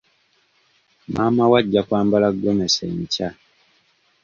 [1.13, 3.29] Maama we ajja kwambala gomesi enkya.